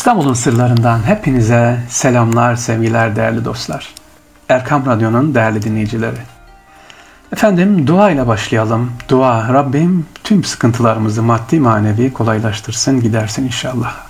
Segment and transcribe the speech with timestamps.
[0.00, 3.94] İstanbul'un sırlarından hepinize selamlar, sevgiler değerli dostlar.
[4.48, 6.16] Erkam Radyo'nun değerli dinleyicileri.
[7.32, 8.92] Efendim dua ile başlayalım.
[9.08, 14.09] Dua Rabbim tüm sıkıntılarımızı maddi manevi kolaylaştırsın gidersin inşallah.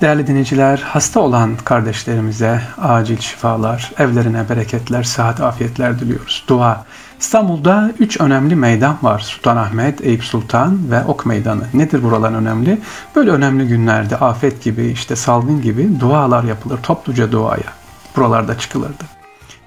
[0.00, 6.44] Değerli dinleyiciler, hasta olan kardeşlerimize acil şifalar, evlerine bereketler, sıhhat, afiyetler diliyoruz.
[6.48, 6.84] Dua.
[7.20, 9.18] İstanbul'da üç önemli meydan var.
[9.18, 11.62] Sultanahmet, Eyüp Sultan ve Ok Meydanı.
[11.74, 12.78] Nedir buralar önemli?
[13.16, 16.78] Böyle önemli günlerde afet gibi, işte salgın gibi dualar yapılır.
[16.82, 17.72] Topluca duaya.
[18.16, 19.04] Buralarda çıkılırdı.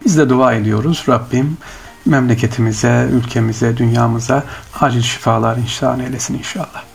[0.06, 1.06] Biz de dua ediyoruz.
[1.10, 1.58] Rabbim
[2.06, 4.44] memleketimize, ülkemize, dünyamıza
[4.82, 6.89] acil şifalar inşa eylesin inşallah.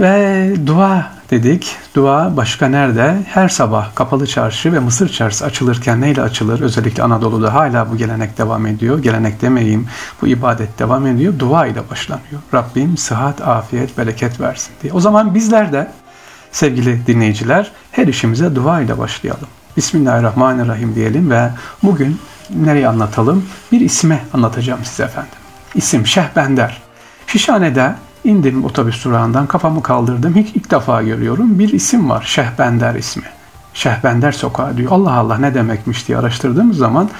[0.00, 1.76] Ve dua dedik.
[1.94, 3.16] Dua başka nerede?
[3.26, 6.60] Her sabah Kapalı Çarşı ve Mısır Çarşısı açılırken neyle açılır?
[6.60, 8.98] Özellikle Anadolu'da hala bu gelenek devam ediyor.
[8.98, 9.88] Gelenek demeyeyim,
[10.22, 11.38] bu ibadet devam ediyor.
[11.38, 12.40] Dua ile başlanıyor.
[12.54, 14.92] Rabbim sıhhat, afiyet, bereket versin diye.
[14.92, 15.90] O zaman bizler de
[16.52, 19.48] sevgili dinleyiciler her işimize dua ile başlayalım.
[19.76, 21.50] Bismillahirrahmanirrahim diyelim ve
[21.82, 23.46] bugün nereye anlatalım?
[23.72, 25.32] Bir isme anlatacağım size efendim.
[25.74, 26.82] İsim Şehbender.
[27.26, 27.94] Şişhane'de
[28.26, 30.36] İndim otobüs durağından kafamı kaldırdım.
[30.36, 31.58] Hiç ilk defa görüyorum.
[31.58, 32.22] Bir isim var.
[32.26, 33.22] Şehbender ismi.
[33.74, 34.92] Şehbender sokağı diyor.
[34.92, 37.10] Allah Allah ne demekmiş diye araştırdığım zaman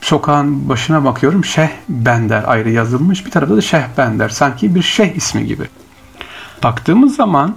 [0.00, 1.44] sokağın başına bakıyorum.
[1.44, 3.26] Şehbender ayrı yazılmış.
[3.26, 4.28] Bir tarafta da Şehbender.
[4.28, 5.64] Sanki bir şeyh ismi gibi.
[6.62, 7.54] Baktığımız zaman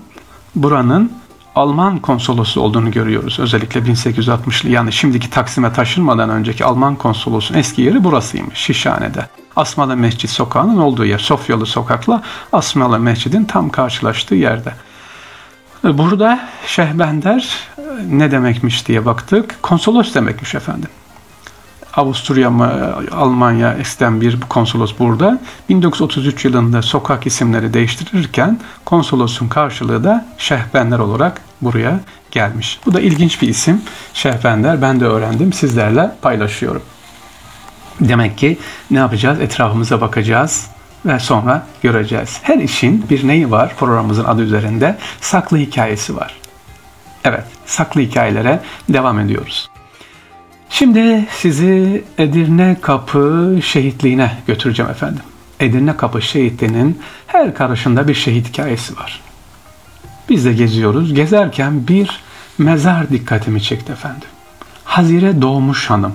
[0.56, 1.12] buranın
[1.56, 3.40] Alman konsolosu olduğunu görüyoruz.
[3.40, 9.28] Özellikle 1860'lı yani şimdiki Taksim'e taşınmadan önceki Alman konsolosun eski yeri burasıymış Şişhane'de.
[9.56, 11.20] Asmalı Mescid sokağının olduğu yer.
[11.20, 14.74] Sofyalı sokakla Asmalı Mescid'in tam karşılaştığı yerde.
[15.84, 17.50] Burada Şehbender
[18.10, 19.64] ne demekmiş diye baktık.
[19.64, 20.90] Konsolos demekmiş efendim.
[21.94, 25.40] Avusturya mı Almanya isten bir konsolos burada.
[25.70, 32.00] 1933 yılında sokak isimleri değiştirirken konsolosun karşılığı da Şehbender olarak buraya
[32.32, 32.80] gelmiş.
[32.86, 33.82] Bu da ilginç bir isim.
[34.14, 35.54] Şehbender ben de öğrendim.
[35.54, 36.82] Sizlerle paylaşıyorum.
[38.00, 38.58] Demek ki
[38.92, 39.40] ne yapacağız?
[39.40, 40.68] Etrafımıza bakacağız
[41.06, 42.40] ve sonra göreceğiz.
[42.44, 44.98] Her işin bir neyi var programımızın adı üzerinde?
[45.22, 46.36] Saklı hikayesi var.
[47.24, 48.60] Evet, saklı hikayelere
[48.90, 49.71] devam ediyoruz.
[50.82, 55.24] Şimdi sizi Edirne Kapı şehitliğine götüreceğim efendim.
[55.60, 59.22] Edirne Kapı şehitliğinin her karışında bir şehit hikayesi var.
[60.30, 61.14] Biz de geziyoruz.
[61.14, 62.20] Gezerken bir
[62.58, 64.28] mezar dikkatimi çekti efendim.
[64.84, 66.14] Hazire Doğmuş Hanım.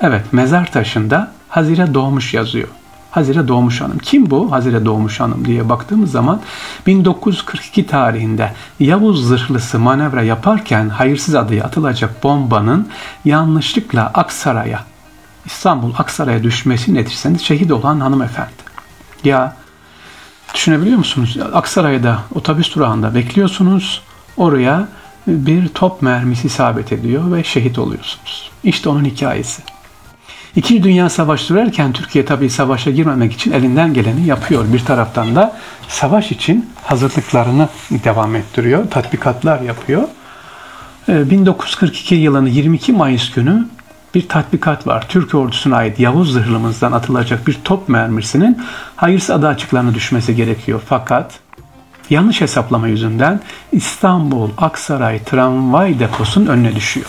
[0.00, 2.68] Evet mezar taşında Hazire Doğmuş yazıyor.
[3.10, 3.98] Hazire Doğmuş Hanım.
[3.98, 6.40] Kim bu Hazire Doğmuş Hanım diye baktığımız zaman
[6.86, 12.88] 1942 tarihinde Yavuz zırhlısı manevra yaparken hayırsız adaya atılacak bombanın
[13.24, 14.84] yanlışlıkla Aksaray'a
[15.46, 18.50] İstanbul Aksaray'a düşmesi neticesinde şehit olan hanımefendi.
[19.24, 19.56] Ya
[20.54, 21.36] düşünebiliyor musunuz?
[21.52, 24.02] Aksaray'da otobüs durağında bekliyorsunuz.
[24.36, 24.88] Oraya
[25.26, 28.50] bir top mermisi isabet ediyor ve şehit oluyorsunuz.
[28.64, 29.62] İşte onun hikayesi.
[30.56, 34.72] İkinci Dünya Savaşı sürerken Türkiye tabii savaşa girmemek için elinden geleni yapıyor.
[34.72, 35.56] Bir taraftan da
[35.88, 37.68] savaş için hazırlıklarını
[38.04, 40.02] devam ettiriyor, tatbikatlar yapıyor.
[41.08, 43.66] 1942 ee, yılının 22 Mayıs günü
[44.14, 45.06] bir tatbikat var.
[45.08, 48.58] Türk ordusuna ait Yavuz zırhlımızdan atılacak bir top mermisinin
[48.96, 50.80] hayırsız adı açıklarına düşmesi gerekiyor.
[50.88, 51.38] Fakat
[52.10, 53.40] yanlış hesaplama yüzünden
[53.72, 57.06] İstanbul Aksaray tramvay deposunun önüne düşüyor.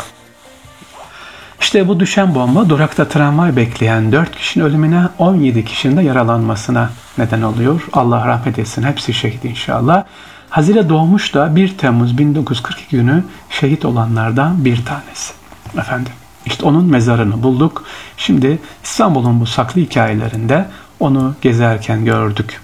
[1.62, 7.42] İşte bu düşen bomba durakta tramvay bekleyen 4 kişinin ölümüne 17 kişinin de yaralanmasına neden
[7.42, 7.88] oluyor.
[7.94, 8.84] Allah rahmet etsin.
[8.84, 10.04] Hepsi şehit inşallah.
[10.50, 15.34] Hazire doğmuş da 1 Temmuz 1942 günü şehit olanlardan bir tanesi.
[15.78, 16.14] Efendim
[16.46, 17.84] işte onun mezarını bulduk.
[18.18, 20.66] Şimdi İstanbul'un bu saklı hikayelerinde
[21.00, 22.62] onu gezerken gördük.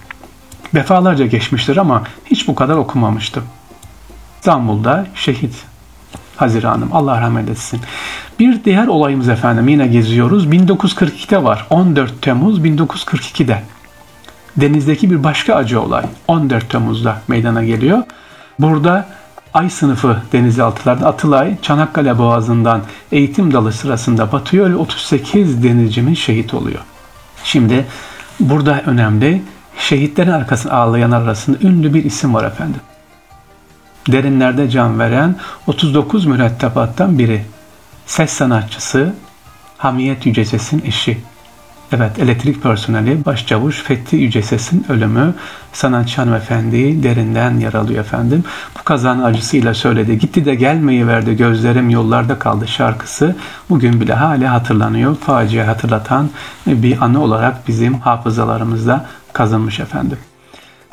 [0.75, 3.43] Defalarca geçmiştir ama hiç bu kadar okumamıştım.
[4.39, 5.65] İstanbul'da şehit
[6.37, 6.89] Hazire Hanım.
[6.93, 7.81] Allah rahmet etsin.
[8.39, 10.47] Bir diğer olayımız efendim yine geziyoruz.
[10.47, 11.67] 1942'de var.
[11.69, 13.61] 14 Temmuz 1942'de.
[14.57, 18.03] Denizdeki bir başka acı olay 14 Temmuz'da meydana geliyor.
[18.59, 19.07] Burada
[19.53, 22.81] Ay sınıfı denizaltılarda Atılay Çanakkale Boğazı'ndan
[23.12, 26.79] eğitim dalı sırasında batıyor ve 38 denizcimin şehit oluyor.
[27.44, 27.85] Şimdi
[28.39, 29.41] burada önemli
[29.77, 32.81] şehitlerin arkasında ağlayanlar arasında ünlü bir isim var efendim
[34.12, 35.36] derinlerde can veren
[35.68, 37.42] 39 mürettebattan biri.
[38.06, 39.13] Ses sanatçısı
[39.77, 41.18] Hamiyet Yüceses'in eşi.
[41.92, 45.33] Evet, elektrik personeli Başçavuş Fethi Yüceses'in ölümü
[45.74, 48.44] sanatçı hanımefendi derinden yaralıyor efendim.
[48.80, 50.19] Bu kazanın acısıyla söyledi.
[50.19, 53.36] Gitti de gelmeyi verdi gözlerim yollarda kaldı şarkısı.
[53.69, 55.15] Bugün bile hala hatırlanıyor.
[55.15, 56.30] Facia hatırlatan
[56.65, 60.18] bir anı olarak bizim hafızalarımızda kazınmış efendim.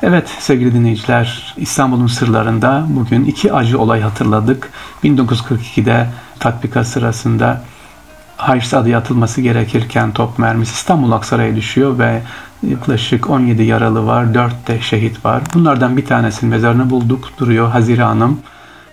[0.01, 4.69] Evet sevgili dinleyiciler, İstanbul'un sırlarında bugün iki acı olay hatırladık.
[5.03, 6.07] 1942'de
[6.39, 7.61] tatbikat sırasında
[8.37, 12.21] Hayrs adı atılması gerekirken top mermisi İstanbul Aksaray'a düşüyor ve
[12.63, 15.43] yaklaşık 17 yaralı var, 4 de şehit var.
[15.53, 18.39] Bunlardan bir tanesinin mezarını bulduk, duruyor Hazire Hanım.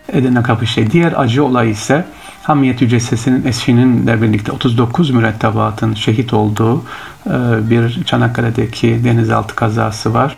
[0.08, 0.90] Edirne Kapışe.
[0.90, 2.06] Diğer acı olay ise
[2.42, 6.84] Hamiyet Yüce Sesi'nin eşinin de birlikte 39 mürettebatın şehit olduğu
[7.26, 7.30] e,
[7.70, 10.36] bir Çanakkale'deki denizaltı kazası var.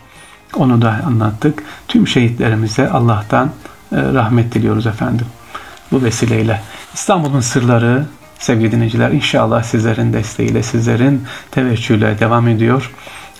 [0.55, 1.63] Onu da anlattık.
[1.87, 3.51] Tüm şehitlerimize Allah'tan e,
[3.91, 5.25] rahmet diliyoruz efendim.
[5.91, 6.61] Bu vesileyle.
[6.93, 8.05] İstanbul'un sırları
[8.39, 12.91] sevgili dinleyiciler inşallah sizlerin desteğiyle, sizlerin teveccühle devam ediyor.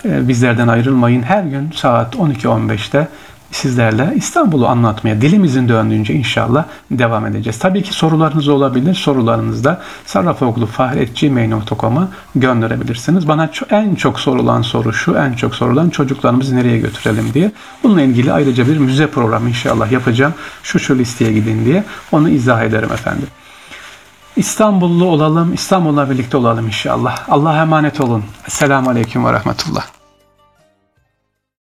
[0.05, 1.23] E, bizlerden ayrılmayın.
[1.23, 3.07] Her gün saat 12.15'te
[3.55, 7.59] sizlerle İstanbul'u anlatmaya dilimizin döndüğünce inşallah devam edeceğiz.
[7.59, 8.93] Tabii ki sorularınız olabilir.
[8.93, 13.27] Sorularınızı da sarrafoglufahretgmail.com'a gönderebilirsiniz.
[13.27, 17.51] Bana en çok sorulan soru şu, en çok sorulan çocuklarımızı nereye götürelim diye.
[17.83, 20.33] Bununla ilgili ayrıca bir müze programı inşallah yapacağım.
[20.63, 21.83] Şu şu listeye gidin diye.
[22.11, 23.27] Onu izah ederim efendim.
[24.35, 27.29] İstanbullu olalım, İstanbul'la birlikte olalım inşallah.
[27.29, 28.23] Allah'a emanet olun.
[28.47, 29.94] Esselamu Aleyküm ve Rahmetullah.